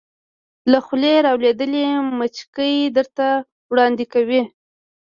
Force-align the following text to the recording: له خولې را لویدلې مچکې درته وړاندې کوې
له 0.71 0.79
خولې 0.85 1.13
را 1.25 1.31
لویدلې 1.37 1.85
مچکې 2.17 2.69
درته 2.97 3.27
وړاندې 3.71 4.05
کوې 4.13 4.41